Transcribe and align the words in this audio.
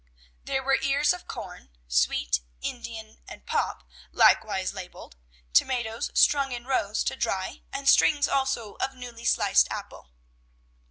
There 0.45 0.63
were 0.63 0.79
ears 0.81 1.13
of 1.13 1.27
corn, 1.27 1.69
sweet, 1.87 2.39
Indian, 2.59 3.19
pop, 3.45 3.83
likewise 4.11 4.73
labelled; 4.73 5.15
tomatoes, 5.53 6.09
strung 6.15 6.51
in 6.53 6.65
rows 6.65 7.03
to 7.03 7.15
dry, 7.15 7.61
and 7.71 7.87
strings 7.87 8.27
also 8.27 8.77
of 8.77 8.95
newly 8.95 9.25
sliced 9.25 9.67
apple. 9.69 10.09